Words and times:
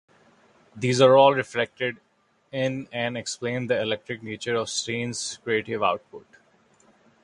These 0.75 0.99
are 0.99 1.15
all 1.15 1.35
reflected 1.35 1.97
in 2.51 2.87
and 2.91 3.15
explain 3.15 3.67
the 3.67 3.79
eclectic 3.83 4.23
nature 4.23 4.55
of 4.55 4.67
Stein's 4.71 5.37
creative 5.43 5.83
output. 5.83 6.25